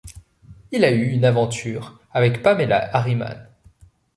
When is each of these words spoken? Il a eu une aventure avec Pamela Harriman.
Il 0.71 0.83
a 0.83 0.89
eu 0.91 1.09
une 1.11 1.25
aventure 1.25 1.99
avec 2.11 2.41
Pamela 2.41 2.89
Harriman. 2.91 3.45